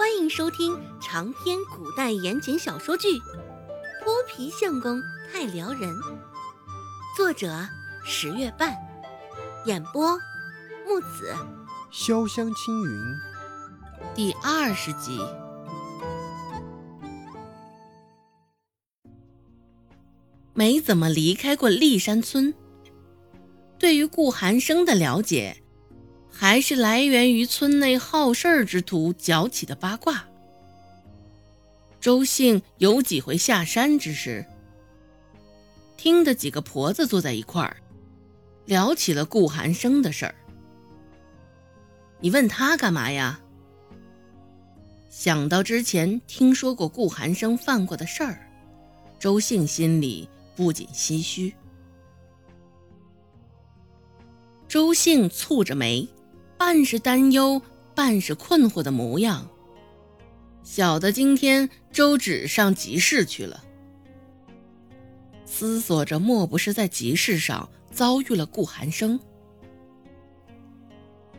[0.00, 3.08] 欢迎收听长篇古代言情小说剧
[4.02, 4.98] 《泼皮相公
[5.30, 5.94] 太撩人》，
[7.14, 7.68] 作者
[8.02, 8.74] 十月半，
[9.66, 10.18] 演播
[10.88, 11.36] 木子
[11.92, 12.98] 潇湘青云，
[14.14, 15.20] 第二十集。
[20.54, 22.54] 没怎么离开过立山村，
[23.78, 25.62] 对于顾寒生的了解。
[26.40, 30.24] 还是来源于村内好事之徒搅起的八卦。
[32.00, 34.46] 周姓有几回下山之时，
[35.98, 37.76] 听得几个婆子坐在一块儿，
[38.64, 40.34] 聊起了顾寒生的事儿。
[42.20, 43.38] 你问他干嘛呀？
[45.10, 48.50] 想到之前听说过顾寒生犯过的事儿，
[49.18, 50.26] 周姓心里
[50.56, 51.52] 不禁唏嘘。
[54.66, 56.08] 周姓蹙着眉。
[56.60, 57.62] 半是担忧，
[57.94, 59.48] 半是困惑的模样。
[60.62, 63.64] 小的今天周芷上集市去了，
[65.46, 69.18] 思索着，莫不是在集市上遭遇了顾寒生？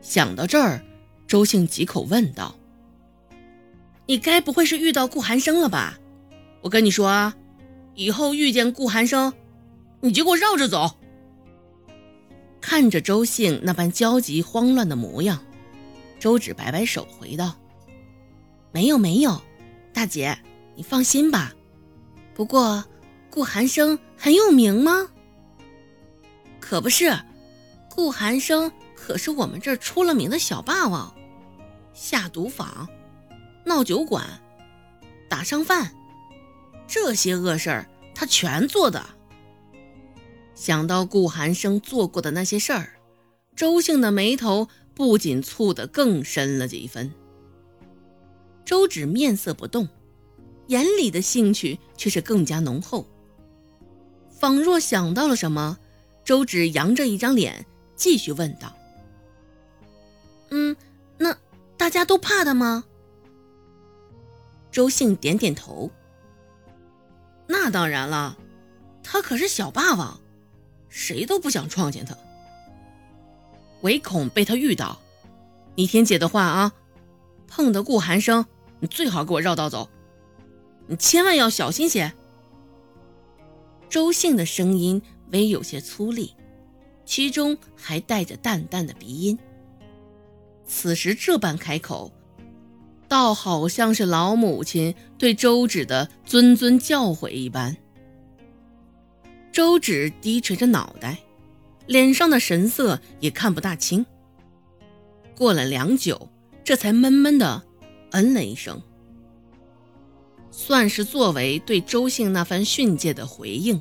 [0.00, 0.84] 想到这儿，
[1.28, 2.56] 周兴几口问道
[4.06, 5.96] ：“你该不会是遇到顾寒生了吧？
[6.60, 7.36] 我跟你说啊，
[7.94, 9.32] 以后遇见顾寒生，
[10.00, 10.96] 你就给我绕着走。”
[12.66, 15.44] 看着周姓那般焦急慌乱的模样，
[16.18, 17.54] 周芷摆摆手回道
[18.72, 19.38] ：“没有没有，
[19.92, 20.38] 大姐
[20.74, 21.52] 你放心吧。
[22.32, 22.82] 不过
[23.28, 25.08] 顾寒生很有名吗？
[26.58, 27.14] 可不是，
[27.90, 31.14] 顾寒生可是我们这儿出了名的小霸王，
[31.92, 32.88] 下毒坊、
[33.66, 34.24] 闹酒馆、
[35.28, 35.92] 打伤犯，
[36.86, 39.04] 这些恶事儿他全做的。”
[40.54, 42.94] 想到顾寒生做过的那些事儿，
[43.56, 47.12] 周姓的眉头不仅蹙得更深了几分。
[48.64, 49.88] 周芷面色不动，
[50.68, 53.06] 眼里的兴趣却是更加浓厚。
[54.30, 55.78] 仿若想到了什么，
[56.24, 58.74] 周芷扬着一张脸，继续问道
[60.50, 60.74] ：“嗯，
[61.18, 61.36] 那
[61.76, 62.84] 大家都怕他吗？”
[64.72, 65.90] 周姓点点头
[67.46, 68.38] ：“那当然了，
[69.02, 70.20] 他可是小霸王。”
[70.94, 72.16] 谁都不想撞见他，
[73.80, 75.00] 唯恐被他遇到。
[75.74, 76.72] 你听姐的话啊，
[77.48, 78.46] 碰得顾寒生，
[78.78, 79.90] 你最好给我绕道走，
[80.86, 82.12] 你千万要小心些。
[83.90, 85.02] 周姓的声音
[85.32, 86.30] 微有些粗粝，
[87.04, 89.36] 其中还带着淡淡的鼻音。
[90.64, 92.12] 此时这般开口，
[93.08, 97.76] 倒好像是老母亲对周芷的谆谆教诲一般。
[99.54, 101.16] 周芷低垂着脑袋，
[101.86, 104.04] 脸上的神色也看不大清。
[105.36, 106.28] 过了良久，
[106.64, 107.62] 这才闷闷的
[108.10, 108.82] 嗯了一声，
[110.50, 113.80] 算是作为对周姓那番训诫的回应，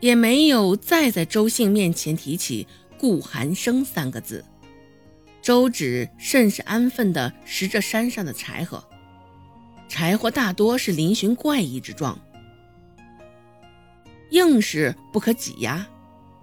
[0.00, 2.66] 也没有再在周姓面前提起
[2.98, 4.42] 顾寒生三个字。
[5.42, 8.82] 周芷甚是安分地拾着山上的柴禾，
[9.86, 12.18] 柴火大多是嶙峋怪异之状。
[14.34, 15.86] 硬是不可挤压，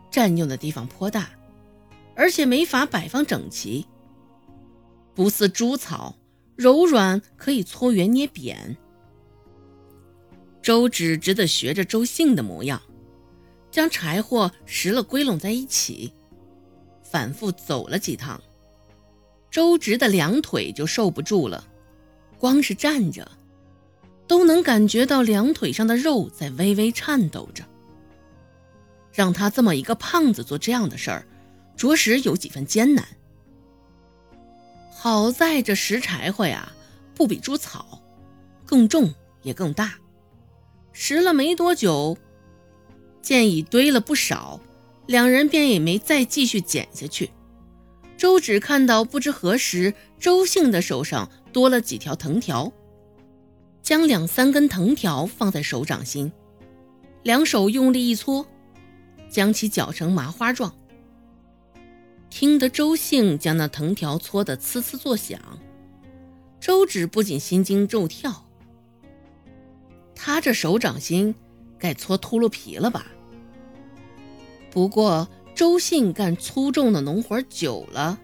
[0.09, 1.29] 占用的地方颇大，
[2.15, 3.85] 而且没法摆放整齐，
[5.13, 6.15] 不似猪草，
[6.55, 8.77] 柔软可以搓圆捏扁。
[10.61, 12.81] 周芷只得学着周兴的模样，
[13.69, 16.13] 将柴火拾了归拢在一起，
[17.03, 18.41] 反复走了几趟，
[19.49, 21.67] 周芷的两腿就受不住了，
[22.39, 23.29] 光是站着，
[24.27, 27.65] 都能感觉到两腿上的肉在微微颤抖着。
[29.13, 31.27] 让他这么一个胖子做这样的事儿，
[31.75, 33.05] 着实有几分艰难。
[34.91, 36.71] 好在这拾柴火呀，
[37.15, 38.01] 不比猪草，
[38.65, 39.95] 更重也更大。
[40.93, 42.17] 拾了没多久，
[43.21, 44.59] 见已堆了不少，
[45.07, 47.31] 两人便也没再继续捡下去。
[48.17, 52.71] 周芷看到不知何时，周姓的手上多了几条藤条，
[53.81, 56.31] 将两三根藤条放在手掌心，
[57.23, 58.45] 两手用力一搓。
[59.31, 60.75] 将其搅成麻花状，
[62.29, 65.39] 听得周兴将那藤条搓得呲呲作响，
[66.59, 68.45] 周芷不仅心惊肉跳。
[70.13, 71.33] 他这手掌心
[71.79, 73.07] 该搓秃噜皮了吧？
[74.69, 78.19] 不过周信干粗重的农活久了，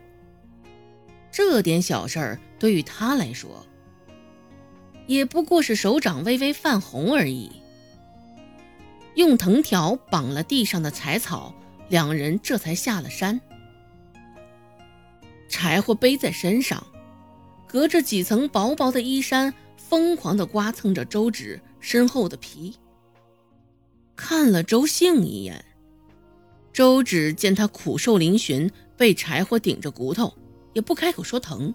[1.32, 3.66] 这点小事儿对于他来说，
[5.08, 7.50] 也不过是手掌微微泛红而已。
[9.18, 11.52] 用藤条绑了地上的柴草，
[11.90, 13.42] 两人这才下了山。
[15.50, 16.86] 柴火背在身上，
[17.68, 22.78] 隔着几层薄薄的衣衫，疯狂地刮蹭着周芷身后的皮。
[24.16, 25.66] 看了周兴一眼，
[26.72, 30.32] 周芷见他苦瘦嶙峋，被柴火顶着骨头，
[30.74, 31.74] 也不开口说疼，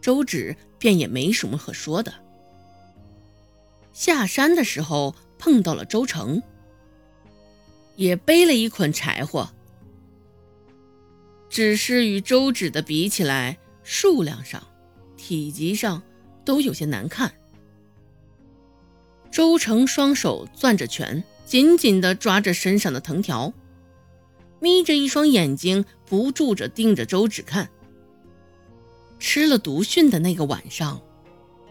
[0.00, 2.14] 周芷便也没什么可说的。
[3.92, 6.40] 下山的时候碰到了周成，
[7.96, 9.50] 也背了一捆柴火。
[11.48, 14.66] 只是与周芷的比起来，数量上、
[15.16, 16.02] 体积上
[16.44, 17.32] 都有些难看。
[19.30, 23.52] 周成双手攥着拳，紧紧地抓着身上的藤条，
[24.60, 27.70] 眯着一双眼睛，不住着盯着周芷看。
[29.18, 31.00] 吃了毒训的那个晚上，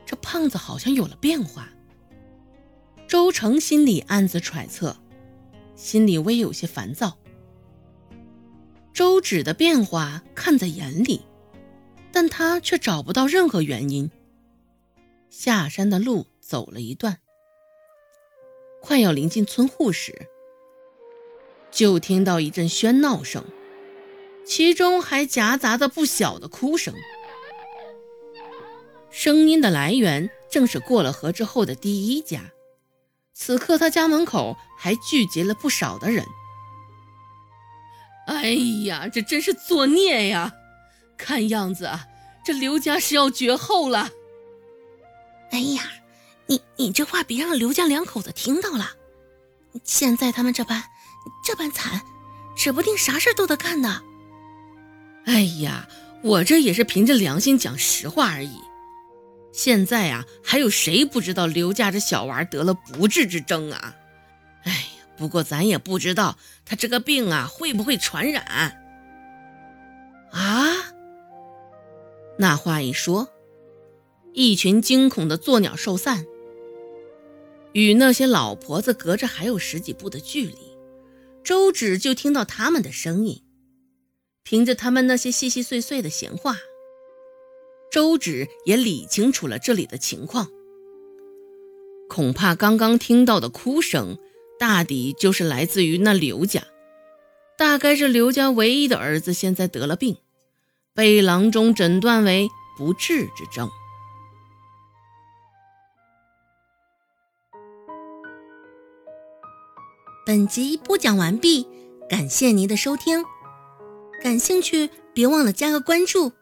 [0.06, 1.70] 这胖子好像有了变化。
[3.08, 4.96] 周成心里暗自揣测，
[5.82, 7.18] 心里微有些烦躁。
[8.94, 11.22] 周芷的变化看在眼里，
[12.12, 14.12] 但他却找不到任何原因。
[15.32, 17.18] 下山的路走了一段，
[18.80, 20.28] 快要临近村户时，
[21.72, 23.44] 就听到一阵喧闹声，
[24.46, 26.94] 其中还夹杂着不小的哭声。
[29.10, 32.54] 声音的来源正是过了河之后的第一家，
[33.44, 36.24] 此刻他家门口还聚集了不少的人。
[38.28, 38.52] 哎
[38.86, 40.54] 呀，这真是作孽呀！
[41.18, 42.06] 看样子啊，
[42.46, 44.12] 这刘家是要绝后了。
[45.50, 45.82] 哎呀，
[46.46, 48.92] 你你这话别让刘家两口子听到了。
[49.84, 50.84] 现在他们这般
[51.44, 52.00] 这般惨，
[52.56, 54.04] 指不定啥事都得干呢。
[55.26, 55.88] 哎呀，
[56.22, 58.62] 我这也是凭着良心讲实话而已。
[59.52, 63.96] 现在啊，还有谁不知道刘家这小娃得了不治之症啊？
[64.64, 64.88] 哎。
[65.18, 68.74] 不过咱也不知道他这个病啊会不会传染
[70.32, 70.74] 啊？
[72.40, 73.30] 那话一说，
[74.34, 76.26] 一群惊恐的作鸟兽散，
[77.74, 80.58] 与那些老婆子隔着还有十几步的距离，
[81.44, 83.44] 周芷就听到他们的声音。
[84.42, 86.58] 凭着他们那些细细碎碎的闲话，
[87.92, 90.48] 周芷也理清楚了这里的情况。
[92.10, 94.18] 恐怕刚刚听到的哭声。
[94.60, 96.62] 大抵就是来自于那刘家，
[97.58, 100.18] 大概是刘家唯一的儿子现在得了病，
[100.94, 102.48] 被郎中诊断为
[102.78, 103.68] 不治之症。
[110.28, 111.68] 本集播讲完毕，
[112.08, 113.26] 感谢您的收听，
[114.22, 116.34] 感兴趣别忘了加个关注，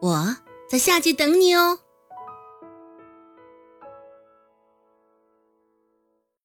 [0.00, 0.36] 我
[0.70, 1.80] 在下集等你哦。